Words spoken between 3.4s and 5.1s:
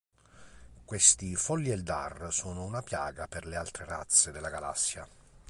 le altre razze della galassia.